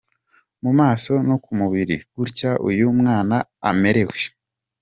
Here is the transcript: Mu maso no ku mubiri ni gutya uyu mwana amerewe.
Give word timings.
Mu 0.63 0.71
maso 0.79 1.13
no 1.27 1.35
ku 1.43 1.51
mubiri 1.59 1.95
ni 1.99 2.05
gutya 2.15 2.51
uyu 2.69 2.85
mwana 2.99 3.37
amerewe. 3.69 4.19